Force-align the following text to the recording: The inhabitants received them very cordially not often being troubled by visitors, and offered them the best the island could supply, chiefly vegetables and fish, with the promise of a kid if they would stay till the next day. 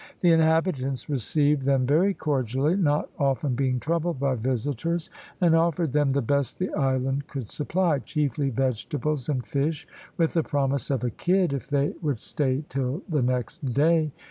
The 0.21 0.31
inhabitants 0.31 1.07
received 1.07 1.61
them 1.61 1.85
very 1.85 2.15
cordially 2.15 2.75
not 2.75 3.11
often 3.19 3.53
being 3.53 3.79
troubled 3.79 4.19
by 4.19 4.33
visitors, 4.33 5.11
and 5.39 5.53
offered 5.53 5.91
them 5.91 6.09
the 6.09 6.23
best 6.23 6.57
the 6.57 6.73
island 6.73 7.27
could 7.27 7.45
supply, 7.47 7.99
chiefly 7.99 8.49
vegetables 8.49 9.29
and 9.29 9.45
fish, 9.45 9.87
with 10.17 10.33
the 10.33 10.41
promise 10.41 10.89
of 10.89 11.03
a 11.03 11.11
kid 11.11 11.53
if 11.53 11.67
they 11.69 11.93
would 12.01 12.17
stay 12.17 12.63
till 12.67 13.03
the 13.07 13.21
next 13.21 13.63
day. 13.75 14.11